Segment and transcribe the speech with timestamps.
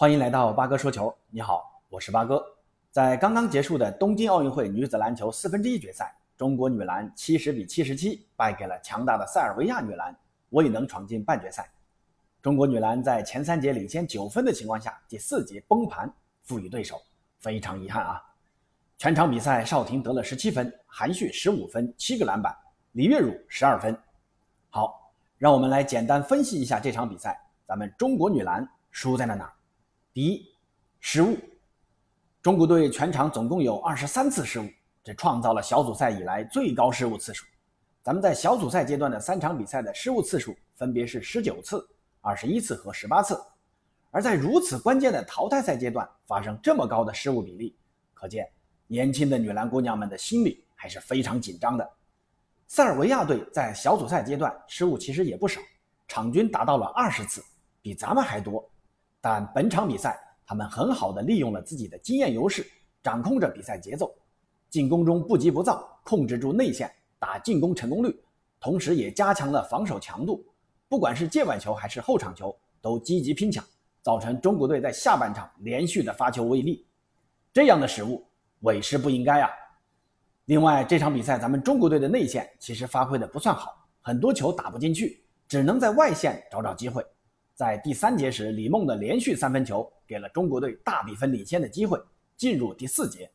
[0.00, 1.14] 欢迎来到八哥说球。
[1.28, 2.42] 你好，我是八哥。
[2.90, 10.18] 在刚刚结束的东京奥运会女子篮球四分之一决赛，中国女篮七十比七十七败给了强大的塞尔维亚女篮，
[10.48, 11.70] 未能闯进半决赛。
[12.40, 16.10] 中国女篮在前三节领先九分的情况下，第四节崩盘，
[16.44, 16.98] 负于对手，
[17.38, 18.22] 非常遗憾啊！
[18.96, 22.56] 全场比赛，邵婷得了十七分，韩旭十五分，七个篮板，
[22.92, 23.94] 李月汝十二分。
[24.70, 29.52] 好，让我们来简单分析一下这场比赛，咱们中国女篮输在了哪儿？
[30.12, 30.44] 第一，
[30.98, 31.38] 失误。
[32.42, 34.68] 中国队全场总共有二十三次失误，
[35.04, 37.46] 这创造了小组赛以来最高失误次数。
[38.02, 41.88] 咱们在小组赛阶段的三场比赛的失误次数分别是十九次、
[42.22, 43.40] 二十一次和十八次，
[44.10, 47.76] 而在如此关键的淘汰赛阶段发生这么高的失误比例，
[48.12, 48.50] 可见
[48.88, 51.88] 年轻的女篮姑娘们的心理还是非常紧张的。
[52.66, 55.60] 塞尔维亚队在小组赛阶段失误其实也不少，
[56.08, 57.44] 场均达到了二十次，
[57.82, 58.69] 比咱们还多。
[59.20, 62.66] 但本场比赛，他们很好的利用了自己的经验优势，
[63.02, 64.14] 掌控着比赛节奏，
[64.68, 68.18] 进攻中不急不躁，控制住内线，打进攻成功率，
[68.58, 70.44] 同时也加强了防守强度。
[70.88, 73.64] 不管是界外球还是后场球，都积极拼抢，
[74.02, 76.86] 造成中国队在下半场连续的发球未利。
[77.52, 78.26] 这样的失误，
[78.60, 79.50] 委实不应该啊！
[80.46, 87.04] 另外，这场比赛咱们中国队的内线其实发挥的不算好，很多球打不进去，只能在外线找找机会。
[87.60, 92.00] 在第三节时，李梦的连续三分球给了中国队大比分领先的机会，
[92.34, 93.30] 进入第四节。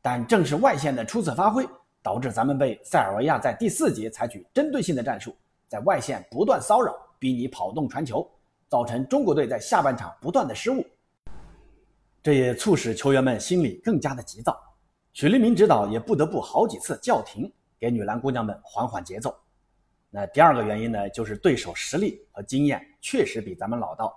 [0.00, 1.68] 但正是外线的出色发挥，
[2.00, 5.34] 导致咱们被塞尔维亚在第四节采取针对性的战术，
[5.66, 8.24] 在外线不断骚扰，逼你跑动传球，
[8.68, 10.86] 造成中国队在下半场不断的失误。
[12.22, 14.56] 这也促使球员们心里更加的急躁，
[15.12, 19.36] 许利明指导也不得不好几次叫停，给女篮姑娘们缓缓节奏。
[20.12, 24.12] 那第二个原因呢，就是对手实力和经验确实比咱们老道。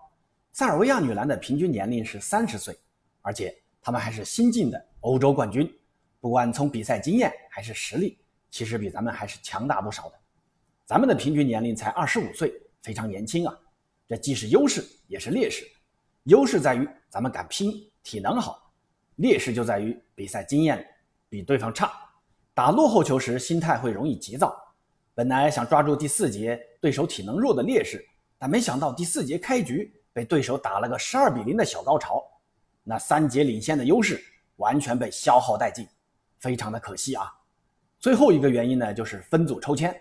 [0.52, 2.75] 塞尔维亚女篮的平均年龄是三十岁，
[3.22, 5.71] 而且她们还是新晋的欧洲冠军，
[6.19, 8.17] 不管从比赛经验还是实力，
[8.49, 10.20] 其实比咱们还是强大不少的。
[10.86, 12.52] 咱们的平均年龄才二十五岁，
[12.82, 13.55] 非常年轻啊。
[14.08, 15.64] 这既是优势也是劣势。
[16.23, 17.71] 优势在于咱们敢拼，
[18.02, 18.53] 体能好；
[19.17, 20.86] 劣势就在于比赛经验
[21.30, 21.92] 比对方差，
[22.53, 24.55] 打落后球时心态会容易急躁。
[25.16, 28.04] 本来想抓住第四节对手体能弱的劣势，
[28.40, 32.24] 但没想到第四节开局被对手打了个十二比零的小高潮，
[32.84, 34.20] 那三节领先的优势
[34.56, 35.88] 完全被消耗殆尽，
[36.40, 37.32] 非常的可惜啊。
[38.00, 39.96] 最后一个原因呢，就是分组抽签，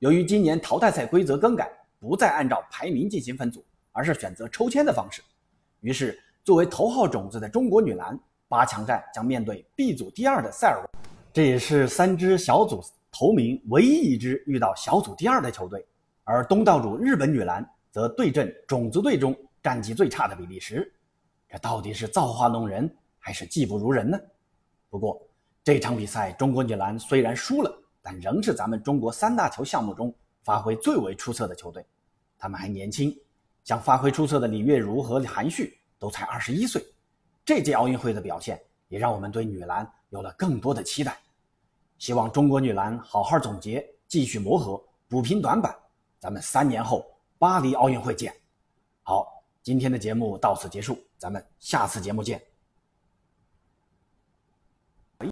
[0.00, 5.22] 由于今年淘汰赛规则更改，不再按照排名进行分组，而是选择抽签的方式，
[5.80, 10.88] 于是作为头号种子的中国女篮八强战将面对 B 组第二的塞尔维，
[11.32, 12.84] 这也是三支小组。
[13.12, 15.86] 头名唯一一支遇到小组第二的球队，
[16.24, 20.90] 而东道主日本女篮则对阵种子队中战绩最差的比利时，
[21.46, 24.18] 这到底是造化弄人还是技不如人呢？
[24.88, 25.20] 不过
[25.62, 27.70] 这场比赛中国女篮虽然输了，
[28.00, 30.12] 但仍是咱们中国三大球项目中
[30.42, 31.84] 发挥最为出色的球队。
[32.38, 33.14] 他们还年轻，
[33.62, 36.82] 像发挥出色的李月如和韩旭都才二十一岁，
[37.44, 41.16] 这届奥运会的表现也让我们对女篮有了更多的期待。
[42.02, 45.72] 希望中国女篮好好总结，继续磨合，补平短板。
[46.18, 47.06] 咱们三年后
[47.38, 48.34] 巴黎奥运会见。
[49.04, 52.42] 好，今天的节目到此结束，咱们下次节目见。